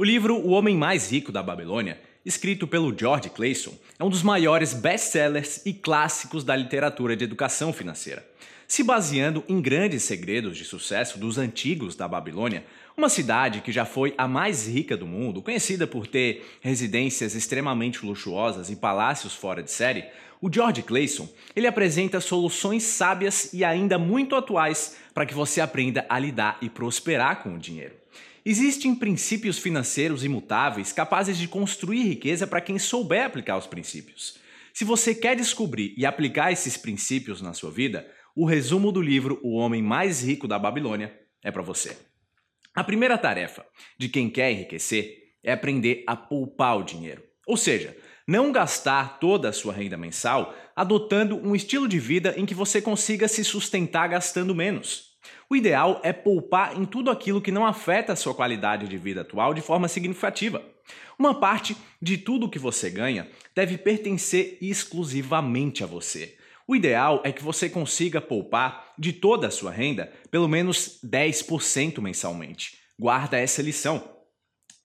O 0.00 0.04
livro 0.04 0.36
O 0.36 0.50
Homem 0.50 0.76
Mais 0.76 1.10
Rico 1.10 1.32
da 1.32 1.42
Babilônia, 1.42 2.00
escrito 2.24 2.68
pelo 2.68 2.96
George 2.96 3.30
Clayson, 3.30 3.74
é 3.98 4.04
um 4.04 4.08
dos 4.08 4.22
maiores 4.22 4.72
best-sellers 4.72 5.66
e 5.66 5.72
clássicos 5.72 6.44
da 6.44 6.54
literatura 6.54 7.16
de 7.16 7.24
educação 7.24 7.72
financeira. 7.72 8.24
Se 8.68 8.84
baseando 8.84 9.42
em 9.48 9.60
grandes 9.60 10.04
segredos 10.04 10.56
de 10.56 10.64
sucesso 10.64 11.18
dos 11.18 11.36
antigos 11.36 11.96
da 11.96 12.06
Babilônia, 12.06 12.64
uma 12.96 13.08
cidade 13.08 13.60
que 13.60 13.72
já 13.72 13.84
foi 13.84 14.14
a 14.16 14.28
mais 14.28 14.68
rica 14.68 14.96
do 14.96 15.04
mundo, 15.04 15.42
conhecida 15.42 15.84
por 15.84 16.06
ter 16.06 16.48
residências 16.60 17.34
extremamente 17.34 18.06
luxuosas 18.06 18.70
e 18.70 18.76
palácios 18.76 19.34
fora 19.34 19.64
de 19.64 19.72
série, 19.72 20.04
o 20.40 20.48
George 20.48 20.84
Clayson, 20.84 21.28
ele 21.56 21.66
apresenta 21.66 22.20
soluções 22.20 22.84
sábias 22.84 23.52
e 23.52 23.64
ainda 23.64 23.98
muito 23.98 24.36
atuais 24.36 24.96
para 25.12 25.26
que 25.26 25.34
você 25.34 25.60
aprenda 25.60 26.06
a 26.08 26.20
lidar 26.20 26.56
e 26.62 26.70
prosperar 26.70 27.42
com 27.42 27.56
o 27.56 27.58
dinheiro. 27.58 27.97
Existem 28.50 28.94
princípios 28.94 29.58
financeiros 29.58 30.24
imutáveis 30.24 30.90
capazes 30.90 31.36
de 31.36 31.46
construir 31.46 32.04
riqueza 32.04 32.46
para 32.46 32.62
quem 32.62 32.78
souber 32.78 33.26
aplicar 33.26 33.58
os 33.58 33.66
princípios. 33.66 34.38
Se 34.72 34.86
você 34.86 35.14
quer 35.14 35.36
descobrir 35.36 35.92
e 35.98 36.06
aplicar 36.06 36.50
esses 36.50 36.74
princípios 36.74 37.42
na 37.42 37.52
sua 37.52 37.70
vida, 37.70 38.10
o 38.34 38.46
resumo 38.46 38.90
do 38.90 39.02
livro 39.02 39.38
O 39.42 39.54
Homem 39.56 39.82
Mais 39.82 40.24
Rico 40.24 40.48
da 40.48 40.58
Babilônia 40.58 41.14
é 41.44 41.50
para 41.50 41.60
você. 41.60 41.94
A 42.74 42.82
primeira 42.82 43.18
tarefa 43.18 43.66
de 43.98 44.08
quem 44.08 44.30
quer 44.30 44.50
enriquecer 44.50 45.34
é 45.44 45.52
aprender 45.52 46.02
a 46.06 46.16
poupar 46.16 46.78
o 46.78 46.84
dinheiro. 46.84 47.22
Ou 47.46 47.58
seja, 47.58 47.94
não 48.26 48.50
gastar 48.50 49.18
toda 49.18 49.50
a 49.50 49.52
sua 49.52 49.74
renda 49.74 49.98
mensal 49.98 50.56
adotando 50.74 51.36
um 51.36 51.54
estilo 51.54 51.86
de 51.86 51.98
vida 51.98 52.32
em 52.34 52.46
que 52.46 52.54
você 52.54 52.80
consiga 52.80 53.28
se 53.28 53.44
sustentar 53.44 54.08
gastando 54.08 54.54
menos. 54.54 55.07
O 55.50 55.56
ideal 55.56 56.00
é 56.02 56.12
poupar 56.12 56.78
em 56.78 56.84
tudo 56.84 57.10
aquilo 57.10 57.40
que 57.40 57.52
não 57.52 57.66
afeta 57.66 58.12
a 58.12 58.16
sua 58.16 58.34
qualidade 58.34 58.86
de 58.86 58.96
vida 58.96 59.22
atual 59.22 59.54
de 59.54 59.60
forma 59.60 59.88
significativa. 59.88 60.62
Uma 61.18 61.40
parte 61.40 61.76
de 62.00 62.16
tudo 62.16 62.48
que 62.48 62.58
você 62.58 62.90
ganha 62.90 63.28
deve 63.54 63.76
pertencer 63.76 64.58
exclusivamente 64.60 65.82
a 65.82 65.86
você. 65.86 66.36
O 66.66 66.76
ideal 66.76 67.22
é 67.24 67.32
que 67.32 67.42
você 67.42 67.68
consiga 67.68 68.20
poupar 68.20 68.92
de 68.98 69.12
toda 69.12 69.46
a 69.46 69.50
sua 69.50 69.70
renda 69.70 70.12
pelo 70.30 70.46
menos 70.46 71.00
10% 71.04 72.00
mensalmente. 72.00 72.78
Guarda 72.98 73.38
essa 73.38 73.62
lição. 73.62 74.17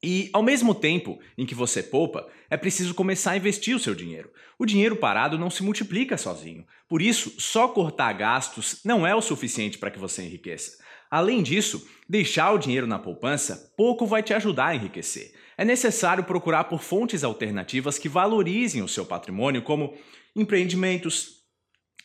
E 0.04 0.30
ao 0.34 0.44
mesmo 0.44 0.76
tempo 0.76 1.18
em 1.38 1.46
que 1.46 1.56
você 1.56 1.82
poupa, 1.82 2.28
é 2.50 2.58
preciso 2.58 2.94
começar 2.94 3.32
a 3.32 3.38
investir 3.38 3.74
o 3.74 3.80
seu 3.80 3.96
dinheiro. 3.96 4.30
O 4.60 4.66
dinheiro 4.66 4.98
parado 4.98 5.40
não 5.40 5.50
se 5.50 5.64
multiplica 5.64 6.18
sozinho. 6.18 6.66
Por 6.90 7.02
isso, 7.02 7.34
só 7.40 7.70
cortar 7.70 8.12
gastos 8.12 8.82
não 8.84 9.08
é 9.08 9.16
o 9.16 9.22
suficiente 9.22 9.78
para 9.78 9.90
que 9.90 9.98
você 9.98 10.24
enriqueça. 10.24 10.78
Além 11.10 11.42
disso, 11.42 11.88
deixar 12.10 12.52
o 12.52 12.58
dinheiro 12.58 12.86
na 12.86 13.00
poupança 13.00 13.72
pouco 13.78 14.06
vai 14.06 14.22
te 14.22 14.34
ajudar 14.34 14.68
a 14.68 14.76
enriquecer. 14.76 15.32
É 15.58 15.64
necessário 15.64 16.26
procurar 16.26 16.66
por 16.66 16.82
fontes 16.82 17.24
alternativas 17.24 17.98
que 17.98 18.10
valorizem 18.10 18.82
o 18.82 18.90
seu 18.90 19.06
patrimônio, 19.06 19.62
como 19.62 19.96
empreendimentos, 20.36 21.44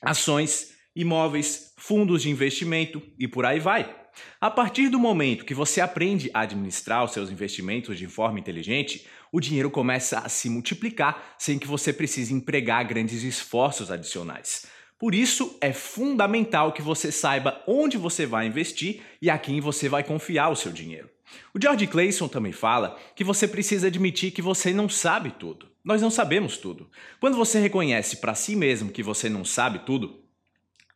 ações, 0.01 0.75
imóveis, 0.95 1.73
fundos 1.79 2.23
de 2.23 2.31
investimento 2.31 3.03
e 3.19 3.27
por 3.27 3.45
aí 3.45 3.59
vai. 3.59 4.08
A 4.41 4.51
partir 4.51 4.89
do 4.89 4.99
momento 4.99 5.45
que 5.45 5.55
você 5.55 5.81
aprende 5.81 6.31
a 6.33 6.41
administrar 6.41 7.05
os 7.05 7.13
seus 7.13 7.31
investimentos 7.31 7.99
de 7.99 8.07
forma 8.07 8.39
inteligente, 8.39 9.07
o 9.33 9.41
dinheiro 9.41 9.71
começa 9.71 10.19
a 10.21 10.29
se 10.29 10.49
multiplicar 10.49 11.35
sem 11.39 11.59
que 11.59 11.67
você 11.67 11.93
precise 11.93 12.33
empregar 12.33 12.87
grandes 12.87 13.23
esforços 13.23 13.91
adicionais. 13.91 14.67
Por 14.99 15.15
isso, 15.15 15.57
é 15.61 15.73
fundamental 15.73 16.73
que 16.73 16.83
você 16.83 17.13
saiba 17.13 17.63
onde 17.67 17.97
você 17.97 18.27
vai 18.27 18.47
investir 18.47 19.01
e 19.23 19.31
a 19.31 19.39
quem 19.39 19.61
você 19.61 19.89
vai 19.89 20.03
confiar 20.03 20.49
o 20.49 20.57
seu 20.57 20.73
dinheiro. 20.73 21.09
O 21.55 21.61
George 21.61 21.87
Clayson 21.87 22.27
também 22.27 22.53
fala 22.53 22.99
que 23.15 23.23
você 23.23 23.47
precisa 23.47 23.87
admitir 23.87 24.33
que 24.33 24.43
você 24.43 24.73
não 24.73 24.89
sabe 24.89 25.31
tudo. 25.31 25.69
Nós 25.85 26.03
não 26.03 26.11
sabemos 26.11 26.57
tudo. 26.57 26.91
Quando 27.21 27.37
você 27.37 27.61
reconhece 27.61 28.17
para 28.17 28.35
si 28.35 28.57
mesmo 28.57 28.91
que 28.91 29.03
você 29.03 29.29
não 29.29 29.45
sabe 29.45 29.81
tudo, 29.81 30.23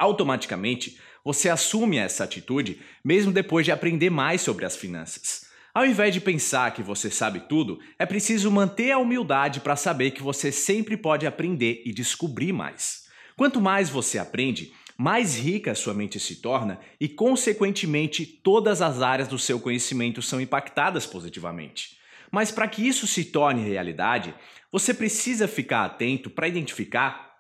automaticamente 0.03 0.99
você 1.25 1.49
assume 1.49 1.97
essa 1.97 2.25
atitude 2.25 2.81
mesmo 3.05 3.33
depois 3.33 3.65
de 3.65 3.71
aprender 3.71 4.11
mais 4.11 4.41
sobre 4.41 4.65
as 4.65 4.77
finanças. 4.77 5.47
Ao 5.73 5.87
invés 5.87 6.13
de 6.13 6.21
pensar 6.21 6.75
que 6.75 6.83
você 6.83 7.11
sabe 7.11 7.41
tudo, 7.49 7.79
é 7.99 8.05
preciso 8.05 8.51
manter 8.51 8.91
a 8.91 8.99
humildade 8.99 9.61
para 9.61 9.77
saber 9.77 10.11
que 10.11 10.23
você 10.23 10.53
sempre 10.53 10.97
pode 10.97 11.27
aprender 11.27 11.83
e 11.87 11.93
descobrir 11.93 12.53
mais. 12.53 13.07
Quanto 13.37 13.61
mais 13.61 13.89
você 13.89 14.19
aprende, 14.19 14.73
mais 14.99 15.39
rica 15.39 15.75
sua 15.75 15.95
mente 15.95 16.21
se 16.21 16.37
torna 16.37 16.79
e, 17.01 17.09
consequentemente, 17.09 18.27
todas 18.27 18.83
as 18.83 19.01
áreas 19.01 19.29
do 19.29 19.39
seu 19.39 19.59
conhecimento 19.59 20.21
são 20.21 20.41
impactadas 20.41 21.07
positivamente. 21.07 21.97
Mas 22.31 22.51
para 22.51 22.69
que 22.69 22.87
isso 22.87 23.07
se 23.07 23.25
torne 23.25 23.67
realidade, 23.67 24.35
você 24.71 24.93
precisa 24.93 25.49
ficar 25.49 25.85
atento 25.85 26.29
para 26.29 26.49
identificar 26.49 27.32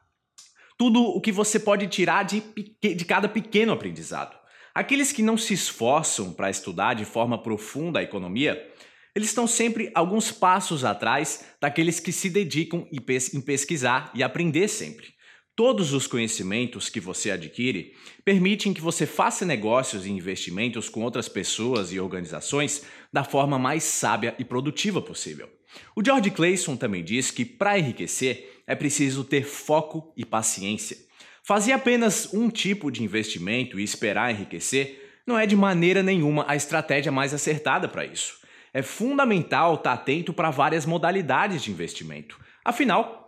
tudo 0.78 1.03
o 1.03 1.21
que 1.21 1.33
você 1.33 1.59
pode 1.59 1.87
tirar 1.87 2.25
de, 2.25 2.43
de 2.81 3.05
cada 3.05 3.28
pequeno 3.28 3.72
aprendizado. 3.72 4.37
Aqueles 4.75 5.12
que 5.12 5.22
não 5.22 5.37
se 5.37 5.53
esforçam 5.53 6.33
para 6.33 6.50
estudar 6.50 6.94
de 6.94 7.05
forma 7.05 7.41
profunda 7.41 7.99
a 7.99 8.03
economia, 8.03 8.66
eles 9.15 9.28
estão 9.28 9.47
sempre 9.47 9.91
alguns 9.94 10.33
passos 10.33 10.84
atrás 10.84 11.44
daqueles 11.60 12.00
que 12.00 12.12
se 12.12 12.31
dedicam 12.31 12.87
em 12.91 13.41
pesquisar 13.41 14.10
e 14.15 14.22
aprender 14.22 14.69
sempre. 14.69 15.12
Todos 15.55 15.93
os 15.93 16.06
conhecimentos 16.06 16.89
que 16.89 16.99
você 16.99 17.31
adquire 17.31 17.93
permitem 18.25 18.72
que 18.72 18.81
você 18.81 19.04
faça 19.04 19.44
negócios 19.44 20.06
e 20.06 20.10
investimentos 20.10 20.89
com 20.89 21.03
outras 21.03 21.28
pessoas 21.28 21.93
e 21.93 22.00
organizações 22.00 22.84
da 23.12 23.22
forma 23.22 23.59
mais 23.59 23.84
sábia 23.84 24.34
e 24.39 24.44
produtiva 24.47 25.03
possível. 25.03 25.50
O 25.94 26.03
George 26.03 26.31
Clayson 26.31 26.75
também 26.75 27.04
diz 27.04 27.31
que 27.31 27.44
para 27.44 27.78
enriquecer 27.78 28.52
é 28.67 28.75
preciso 28.75 29.25
ter 29.25 29.45
foco 29.45 30.12
e 30.17 30.25
paciência. 30.25 30.97
Fazer 31.43 31.73
apenas 31.73 32.33
um 32.33 32.49
tipo 32.49 32.91
de 32.91 33.03
investimento 33.03 33.78
e 33.78 33.83
esperar 33.83 34.31
enriquecer 34.31 35.21
não 35.27 35.39
é 35.39 35.47
de 35.47 35.56
maneira 35.56 36.03
nenhuma 36.03 36.45
a 36.49 36.56
estratégia 36.56 37.12
mais 37.12 37.34
acertada 37.34 37.89
para 37.89 38.05
isso. 38.05 38.41
É 38.72 38.83
fundamental 38.83 39.75
estar 39.75 39.93
atento 39.93 40.33
para 40.33 40.51
várias 40.51 40.87
modalidades 40.87 41.62
de 41.62 41.71
investimento. 41.71 42.39
Afinal, 42.65 43.22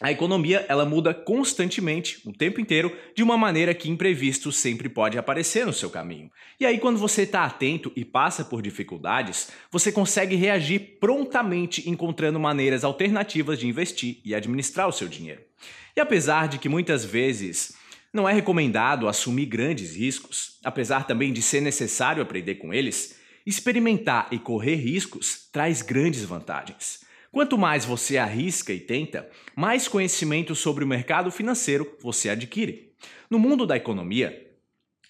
a 0.00 0.12
economia 0.12 0.66
ela 0.68 0.84
muda 0.84 1.14
constantemente, 1.14 2.20
o 2.26 2.32
tempo 2.32 2.60
inteiro, 2.60 2.94
de 3.14 3.22
uma 3.22 3.36
maneira 3.38 3.74
que 3.74 3.90
imprevisto 3.90 4.52
sempre 4.52 4.90
pode 4.90 5.16
aparecer 5.16 5.64
no 5.64 5.72
seu 5.72 5.88
caminho. 5.88 6.30
E 6.60 6.66
aí, 6.66 6.78
quando 6.78 6.98
você 6.98 7.22
está 7.22 7.44
atento 7.44 7.90
e 7.96 8.04
passa 8.04 8.44
por 8.44 8.60
dificuldades, 8.60 9.50
você 9.70 9.90
consegue 9.90 10.36
reagir 10.36 10.98
prontamente 11.00 11.88
encontrando 11.88 12.38
maneiras 12.38 12.84
alternativas 12.84 13.58
de 13.58 13.66
investir 13.66 14.18
e 14.22 14.34
administrar 14.34 14.86
o 14.86 14.92
seu 14.92 15.08
dinheiro. 15.08 15.40
E 15.96 16.00
apesar 16.00 16.46
de 16.46 16.58
que 16.58 16.68
muitas 16.68 17.02
vezes 17.02 17.74
não 18.12 18.28
é 18.28 18.34
recomendado 18.34 19.08
assumir 19.08 19.46
grandes 19.46 19.96
riscos, 19.96 20.58
apesar 20.62 21.06
também 21.06 21.32
de 21.32 21.40
ser 21.40 21.62
necessário 21.62 22.22
aprender 22.22 22.56
com 22.56 22.72
eles, 22.72 23.16
experimentar 23.46 24.28
e 24.30 24.38
correr 24.38 24.74
riscos 24.74 25.48
traz 25.50 25.80
grandes 25.80 26.22
vantagens. 26.22 27.05
Quanto 27.30 27.58
mais 27.58 27.84
você 27.84 28.16
arrisca 28.16 28.72
e 28.72 28.80
tenta, 28.80 29.28
mais 29.54 29.88
conhecimento 29.88 30.54
sobre 30.54 30.84
o 30.84 30.86
mercado 30.86 31.30
financeiro 31.30 31.96
você 32.00 32.30
adquire. 32.30 32.92
No 33.28 33.38
mundo 33.38 33.66
da 33.66 33.76
economia, 33.76 34.46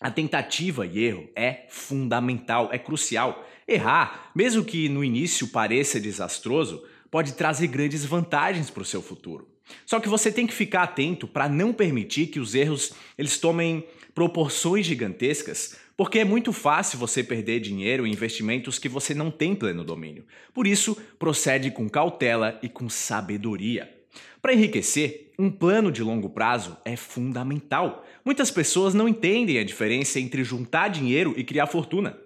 a 0.01 0.11
tentativa 0.11 0.87
e 0.87 1.05
erro 1.05 1.29
é 1.35 1.67
fundamental, 1.69 2.69
é 2.73 2.79
crucial. 2.79 3.47
Errar, 3.67 4.31
mesmo 4.35 4.65
que 4.65 4.89
no 4.89 5.03
início 5.03 5.49
pareça 5.49 6.01
desastroso, 6.01 6.85
pode 7.11 7.33
trazer 7.33 7.69
grandes 7.69 8.05
vantagens 8.05 8.71
para 8.71 8.83
o 8.83 8.87
seu 8.87 9.01
futuro. 9.01 9.49
Só 9.85 9.99
que 9.99 10.09
você 10.09 10.31
tem 10.31 10.47
que 10.47 10.55
ficar 10.55 10.83
atento 10.83 11.27
para 11.27 11.49
não 11.49 11.73
permitir 11.73 12.29
que 12.29 12.39
os 12.39 12.55
erros 12.55 12.93
eles 13.19 13.39
tomem 13.39 13.85
proporções 14.17 14.87
gigantescas, 14.87 15.77
porque 15.95 16.21
é 16.21 16.25
muito 16.25 16.51
fácil 16.51 16.99
você 16.99 17.23
perder 17.23 17.61
dinheiro 17.61 18.07
em 18.07 18.13
investimentos 18.13 18.79
que 18.79 18.89
você 18.89 19.13
não 19.13 19.31
tem 19.31 19.55
pleno 19.55 19.85
domínio. 19.85 20.25
Por 20.55 20.67
isso, 20.67 20.97
procede 21.19 21.71
com 21.71 21.87
cautela 21.87 22.59
e 22.63 22.69
com 22.69 22.89
sabedoria. 22.89 23.95
Para 24.41 24.55
enriquecer, 24.55 25.33
um 25.39 25.51
plano 25.51 25.93
de 25.93 26.03
longo 26.03 26.31
prazo 26.31 26.79
é 26.83 26.97
fundamental. 26.97 28.07
Muitas 28.25 28.51
pessoas 28.51 28.95
não 28.95 29.07
entendem 29.07 29.59
a 29.59 29.65
diferença 29.65 30.19
entre 30.19 30.43
juntar 30.43 30.89
dinheiro 30.89 31.35
e 31.37 31.45
criar 31.45 31.67
fortuna. 31.67 32.19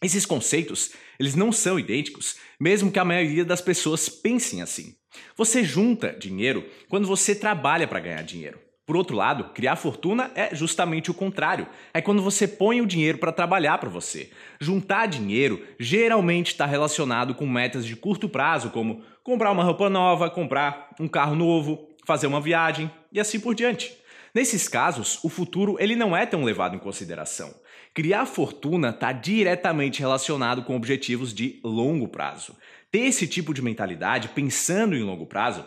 Esses 0.00 0.24
conceitos, 0.24 0.92
eles 1.18 1.34
não 1.34 1.50
são 1.50 1.76
idênticos, 1.76 2.36
mesmo 2.60 2.92
que 2.92 3.00
a 3.00 3.04
maioria 3.04 3.44
das 3.44 3.60
pessoas 3.60 4.08
pensem 4.08 4.62
assim. 4.62 4.94
Você 5.36 5.64
junta 5.64 6.16
dinheiro 6.16 6.64
quando 6.88 7.08
você 7.08 7.34
trabalha 7.34 7.88
para 7.88 7.98
ganhar 7.98 8.22
dinheiro. 8.22 8.65
Por 8.86 8.96
outro 8.96 9.16
lado, 9.16 9.50
criar 9.52 9.74
fortuna 9.74 10.30
é 10.36 10.54
justamente 10.54 11.10
o 11.10 11.14
contrário. 11.14 11.66
É 11.92 12.00
quando 12.00 12.22
você 12.22 12.46
põe 12.46 12.80
o 12.80 12.86
dinheiro 12.86 13.18
para 13.18 13.32
trabalhar 13.32 13.78
para 13.78 13.90
você. 13.90 14.30
Juntar 14.60 15.06
dinheiro 15.06 15.60
geralmente 15.78 16.52
está 16.52 16.66
relacionado 16.66 17.34
com 17.34 17.48
metas 17.48 17.84
de 17.84 17.96
curto 17.96 18.28
prazo, 18.28 18.70
como 18.70 19.02
comprar 19.24 19.50
uma 19.50 19.64
roupa 19.64 19.90
nova, 19.90 20.30
comprar 20.30 20.94
um 21.00 21.08
carro 21.08 21.34
novo, 21.34 21.88
fazer 22.06 22.28
uma 22.28 22.40
viagem 22.40 22.88
e 23.12 23.18
assim 23.18 23.40
por 23.40 23.56
diante. 23.56 23.92
Nesses 24.32 24.68
casos, 24.68 25.18
o 25.24 25.28
futuro 25.28 25.76
ele 25.80 25.96
não 25.96 26.16
é 26.16 26.24
tão 26.24 26.44
levado 26.44 26.76
em 26.76 26.78
consideração. 26.78 27.52
criar 27.92 28.26
fortuna 28.26 28.90
está 28.90 29.10
diretamente 29.10 30.00
relacionado 30.00 30.62
com 30.62 30.76
objetivos 30.76 31.34
de 31.34 31.58
longo 31.64 32.06
prazo. 32.06 32.54
Ter 32.92 33.00
esse 33.00 33.26
tipo 33.26 33.52
de 33.52 33.62
mentalidade, 33.62 34.28
pensando 34.28 34.94
em 34.94 35.02
longo 35.02 35.26
prazo, 35.26 35.64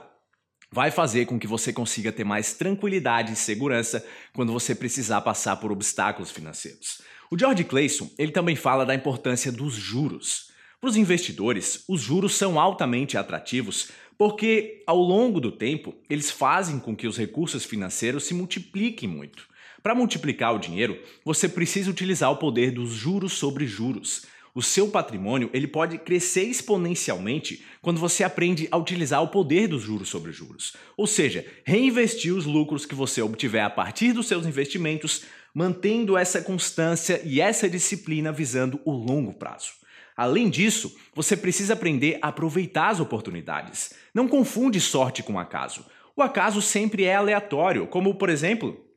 vai 0.72 0.92
fazer 0.92 1.26
com 1.26 1.40
que 1.40 1.48
você 1.48 1.74
consiga 1.74 2.12
ter 2.12 2.24
mais 2.24 2.54
tranquilidade 2.54 3.34
e 3.34 3.36
segurança 3.36 4.06
quando 4.34 4.54
você 4.54 4.76
precisar 4.76 5.22
passar 5.22 5.56
por 5.58 5.72
obstáculos 5.72 6.32
financeiros. 6.32 7.02
O 7.32 7.38
George 7.38 7.64
Clayson, 7.64 8.10
ele 8.18 8.32
também 8.32 8.56
fala 8.56 8.86
da 8.86 8.96
importância 8.96 9.52
dos 9.52 9.74
juros. 9.74 10.52
Para 10.80 10.90
os 10.90 10.96
investidores, 10.96 11.84
os 11.88 12.02
juros 12.02 12.36
são 12.36 12.60
altamente 12.60 13.18
atrativos 13.18 13.90
porque, 14.18 14.84
ao 14.86 14.98
longo 14.98 15.40
do 15.40 15.52
tempo, 15.52 15.96
eles 16.10 16.30
fazem 16.30 16.78
com 16.78 16.96
que 16.96 17.08
os 17.08 17.18
recursos 17.18 17.64
financeiros 17.64 18.26
se 18.26 18.34
multipliquem 18.34 19.08
muito. 19.08 19.48
Para 19.82 19.96
multiplicar 19.96 20.54
o 20.54 20.60
dinheiro, 20.60 21.00
você 21.24 21.48
precisa 21.48 21.90
utilizar 21.90 22.30
o 22.30 22.36
poder 22.36 22.72
dos 22.72 22.92
juros 22.92 23.34
sobre 23.34 23.66
juros. 23.66 24.26
O 24.54 24.62
seu 24.62 24.90
patrimônio 24.90 25.50
ele 25.54 25.68
pode 25.68 25.98
crescer 25.98 26.44
exponencialmente 26.44 27.64
quando 27.82 28.00
você 28.00 28.24
aprende 28.24 28.68
a 28.72 28.78
utilizar 28.78 29.22
o 29.22 29.28
poder 29.28 29.68
dos 29.68 29.82
juros 29.82 30.10
sobre 30.10 30.32
juros. 30.32 30.76
Ou 30.98 31.06
seja, 31.06 31.46
reinvestir 31.64 32.34
os 32.34 32.46
lucros 32.46 32.86
que 32.86 32.96
você 32.96 33.22
obtiver 33.22 33.64
a 33.64 33.70
partir 33.70 34.14
dos 34.14 34.28
seus 34.28 34.46
investimentos, 34.46 35.24
mantendo 35.54 36.18
essa 36.18 36.42
constância 36.42 37.22
e 37.24 37.40
essa 37.40 37.70
disciplina 37.70 38.32
visando 38.32 38.80
o 38.86 38.92
longo 38.92 39.34
prazo. 39.34 39.72
Além 40.18 40.50
disso, 40.50 40.98
você 41.16 41.38
precisa 41.38 41.74
aprender 41.74 42.20
a 42.22 42.28
aproveitar 42.28 42.90
as 42.90 43.00
oportunidades. 43.00 43.94
Não 44.14 44.28
confunde 44.28 44.80
sorte 44.82 45.24
com 45.24 45.40
acaso. 45.40 45.86
O 46.16 46.22
acaso 46.22 46.62
sempre 46.62 47.06
é 47.06 47.16
aleatório, 47.16 47.88
como 47.88 48.14
por 48.16 48.30
exemplo, 48.30 48.89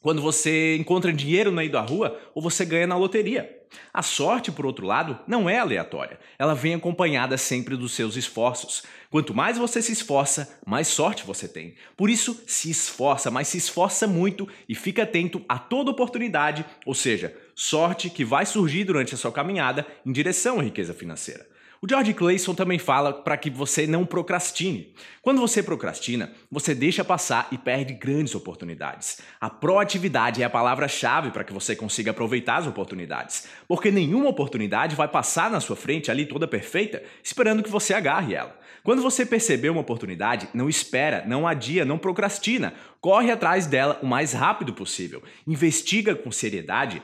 quando 0.00 0.22
você 0.22 0.76
encontra 0.76 1.12
dinheiro 1.12 1.50
no 1.50 1.56
meio 1.56 1.70
da 1.70 1.80
rua 1.80 2.18
ou 2.34 2.42
você 2.42 2.64
ganha 2.64 2.86
na 2.86 2.96
loteria. 2.96 3.58
A 3.92 4.02
sorte, 4.02 4.50
por 4.50 4.66
outro 4.66 4.86
lado, 4.86 5.18
não 5.26 5.48
é 5.48 5.58
aleatória. 5.58 6.18
Ela 6.38 6.54
vem 6.54 6.74
acompanhada 6.74 7.36
sempre 7.36 7.76
dos 7.76 7.92
seus 7.92 8.16
esforços. 8.16 8.82
Quanto 9.10 9.34
mais 9.34 9.58
você 9.58 9.80
se 9.80 9.92
esforça, 9.92 10.58
mais 10.66 10.88
sorte 10.88 11.24
você 11.24 11.46
tem. 11.46 11.74
Por 11.96 12.10
isso, 12.10 12.42
se 12.46 12.70
esforça, 12.70 13.30
mas 13.30 13.48
se 13.48 13.58
esforça 13.58 14.06
muito 14.06 14.48
e 14.68 14.74
fica 14.74 15.04
atento 15.04 15.44
a 15.48 15.58
toda 15.58 15.90
oportunidade, 15.90 16.64
ou 16.84 16.94
seja, 16.94 17.36
sorte 17.54 18.10
que 18.10 18.24
vai 18.24 18.44
surgir 18.44 18.84
durante 18.84 19.14
a 19.14 19.18
sua 19.18 19.32
caminhada 19.32 19.86
em 20.04 20.12
direção 20.12 20.58
à 20.58 20.62
riqueza 20.62 20.94
financeira. 20.94 21.46
O 21.82 21.88
George 21.88 22.12
Clayson 22.12 22.54
também 22.54 22.78
fala 22.78 23.10
para 23.10 23.38
que 23.38 23.48
você 23.48 23.86
não 23.86 24.04
procrastine. 24.04 24.94
Quando 25.22 25.40
você 25.40 25.62
procrastina, 25.62 26.30
você 26.50 26.74
deixa 26.74 27.02
passar 27.02 27.48
e 27.50 27.56
perde 27.56 27.94
grandes 27.94 28.34
oportunidades. 28.34 29.22
A 29.40 29.48
proatividade 29.48 30.42
é 30.42 30.44
a 30.44 30.50
palavra-chave 30.50 31.30
para 31.30 31.42
que 31.42 31.54
você 31.54 31.74
consiga 31.74 32.10
aproveitar 32.10 32.56
as 32.56 32.66
oportunidades, 32.66 33.48
porque 33.66 33.90
nenhuma 33.90 34.28
oportunidade 34.28 34.94
vai 34.94 35.08
passar 35.08 35.50
na 35.50 35.58
sua 35.58 35.74
frente 35.74 36.10
ali 36.10 36.26
toda 36.26 36.46
perfeita, 36.46 37.02
esperando 37.24 37.62
que 37.62 37.70
você 37.70 37.94
agarre 37.94 38.34
ela. 38.34 38.54
Quando 38.82 39.00
você 39.00 39.24
perceber 39.24 39.70
uma 39.70 39.80
oportunidade, 39.80 40.50
não 40.52 40.68
espera, 40.68 41.24
não 41.26 41.48
adia, 41.48 41.86
não 41.86 41.96
procrastina. 41.96 42.74
Corre 43.00 43.30
atrás 43.30 43.66
dela 43.66 43.98
o 44.02 44.06
mais 44.06 44.34
rápido 44.34 44.74
possível. 44.74 45.22
Investiga 45.46 46.14
com 46.14 46.30
seriedade 46.30 47.02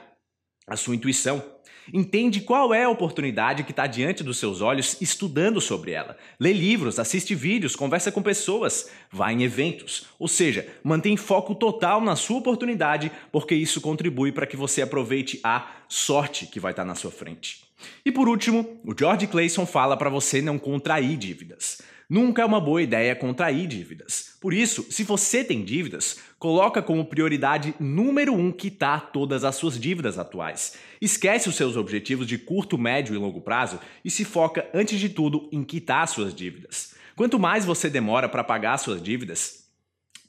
a 0.69 0.77
sua 0.77 0.95
intuição. 0.95 1.56
Entende 1.93 2.41
qual 2.41 2.75
é 2.75 2.85
a 2.85 2.91
oportunidade 2.91 3.63
que 3.63 3.71
está 3.71 3.87
diante 3.87 4.25
dos 4.25 4.39
seus 4.39 4.61
olhos, 4.61 4.97
estudando 5.01 5.61
sobre 5.61 5.93
ela. 5.93 6.17
Lê 6.39 6.53
livros, 6.53 6.99
assiste 6.99 7.35
vídeos, 7.35 7.77
conversa 7.77 8.11
com 8.11 8.23
pessoas, 8.23 8.91
vai 9.11 9.35
em 9.35 9.43
eventos. 9.43 10.07
Ou 10.19 10.29
seja, 10.29 10.67
mantém 10.83 11.17
foco 11.17 11.55
total 11.55 12.01
na 12.01 12.17
sua 12.17 12.39
oportunidade, 12.39 13.13
porque 13.31 13.55
isso 13.55 13.81
contribui 13.81 14.33
para 14.33 14.47
que 14.47 14.57
você 14.57 14.83
aproveite 14.83 15.41
a 15.45 15.69
sorte 15.89 16.47
que 16.47 16.61
vai 16.61 16.73
estar 16.73 16.83
tá 16.83 16.89
na 16.89 16.95
sua 16.95 17.11
frente. 17.11 17.65
E 18.05 18.11
por 18.11 18.29
último, 18.29 18.81
o 18.85 18.95
George 18.99 19.27
Clayson 19.27 19.67
fala 19.67 19.97
para 19.97 20.11
você 20.11 20.41
não 20.41 20.59
contrair 20.59 21.17
dívidas. 21.17 21.83
Nunca 22.09 22.41
é 22.41 22.45
uma 22.45 22.61
boa 22.61 22.81
ideia 22.81 23.17
contrair 23.17 23.67
dívidas. 23.67 24.37
Por 24.41 24.55
isso, 24.55 24.87
se 24.91 25.03
você 25.03 25.43
tem 25.43 25.65
dívidas, 25.65 26.19
coloca 26.39 26.81
como 26.81 27.05
prioridade 27.05 27.75
número 27.81 28.33
um 28.33 28.53
quitar 28.53 29.11
todas 29.11 29.43
as 29.43 29.57
suas 29.57 29.77
dívidas 29.77 30.17
atuais. 30.17 30.75
Esquece 31.01 31.49
os 31.49 31.57
seus 31.57 31.77
objetivos 31.77 32.25
de 32.25 32.39
curto, 32.39 32.79
médio 32.79 33.13
e 33.13 33.19
longo 33.19 33.41
prazo 33.41 33.81
e 34.05 34.11
se 34.11 34.25
foca, 34.25 34.69
antes 34.73 35.01
de 35.01 35.09
tudo, 35.09 35.49
em 35.51 35.65
quitar 35.65 36.07
suas 36.07 36.33
dívidas. 36.33 36.95
Quanto 37.17 37.41
mais 37.41 37.65
você 37.65 37.91
demora 37.91 38.29
para 38.29 38.45
pagar 38.45 38.79
suas 38.79 39.03
dívidas, 39.03 39.66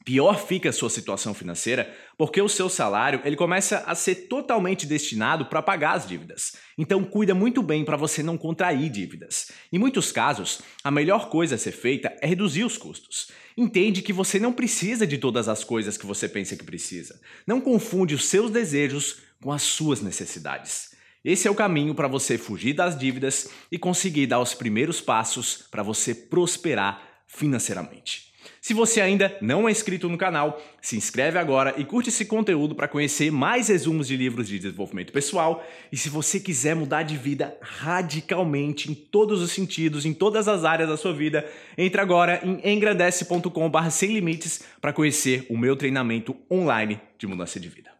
pior 0.07 0.39
fica 0.39 0.69
a 0.69 0.71
sua 0.71 0.89
situação 0.89 1.33
financeira, 1.33 1.93
porque 2.17 2.41
o 2.41 2.47
seu 2.47 2.69
salário 2.69 3.19
ele 3.25 3.35
começa 3.35 3.79
a 3.79 3.93
ser 3.93 4.29
totalmente 4.29 4.85
destinado 4.85 5.47
para 5.47 5.61
pagar 5.61 5.97
as 5.97 6.07
dívidas. 6.07 6.53
Então 6.77 7.03
cuida 7.03 7.35
muito 7.35 7.61
bem 7.61 7.83
para 7.83 7.97
você 7.97 8.23
não 8.23 8.37
contrair 8.37 8.89
dívidas. 8.89 9.51
Em 9.69 9.77
muitos 9.77 10.09
casos, 10.09 10.61
a 10.81 10.89
melhor 10.89 11.27
coisa 11.27 11.55
a 11.55 11.57
ser 11.57 11.73
feita 11.73 12.15
é 12.21 12.25
reduzir 12.25 12.63
os 12.63 12.77
custos. 12.77 13.31
Entende 13.57 14.01
que 14.01 14.13
você 14.13 14.39
não 14.39 14.53
precisa 14.53 15.05
de 15.05 15.17
todas 15.17 15.49
as 15.49 15.65
coisas 15.65 15.97
que 15.97 16.05
você 16.05 16.29
pensa 16.29 16.55
que 16.55 16.63
precisa. 16.63 17.19
Não 17.45 17.59
confunde 17.59 18.15
os 18.15 18.29
seus 18.29 18.49
desejos 18.49 19.17
com 19.41 19.51
as 19.51 19.63
suas 19.63 19.99
necessidades. 19.99 20.95
Esse 21.21 21.49
é 21.49 21.51
o 21.51 21.55
caminho 21.55 21.93
para 21.93 22.07
você 22.07 22.37
fugir 22.37 22.71
das 22.71 22.97
dívidas 22.97 23.49
e 23.69 23.77
conseguir 23.77 24.25
dar 24.25 24.39
os 24.39 24.53
primeiros 24.53 25.01
passos 25.01 25.65
para 25.69 25.83
você 25.83 26.15
prosperar 26.15 27.25
financeiramente. 27.27 28.26
Se 28.67 28.73
você 28.73 28.99
ainda 28.99 29.33
não 29.39 29.65
é 29.65 29.71
inscrito 29.71 30.09
no 30.09 30.17
canal, 30.17 30.61
se 30.81 30.97
inscreve 30.97 31.39
agora 31.39 31.73
e 31.77 31.85
curte 31.85 32.09
esse 32.09 32.25
conteúdo 32.25 32.75
para 32.75 32.85
conhecer 32.85 33.31
mais 33.31 33.69
resumos 33.69 34.09
de 34.09 34.17
livros 34.17 34.45
de 34.45 34.59
desenvolvimento 34.59 35.13
pessoal. 35.13 35.65
E 35.89 35.95
se 35.95 36.09
você 36.09 36.37
quiser 36.37 36.75
mudar 36.75 37.03
de 37.03 37.15
vida 37.15 37.57
radicalmente 37.61 38.91
em 38.91 38.93
todos 38.93 39.41
os 39.41 39.51
sentidos, 39.51 40.05
em 40.05 40.13
todas 40.13 40.49
as 40.49 40.65
áreas 40.65 40.89
da 40.89 40.97
sua 40.97 41.13
vida, 41.13 41.49
entre 41.77 42.01
agora 42.01 42.41
em 42.43 42.73
engrandece.com/sem 42.73 44.11
limites 44.11 44.61
para 44.81 44.91
conhecer 44.91 45.45
o 45.49 45.57
meu 45.57 45.77
treinamento 45.77 46.35
online 46.51 46.99
de 47.17 47.25
mudança 47.25 47.61
de 47.61 47.69
vida. 47.69 47.96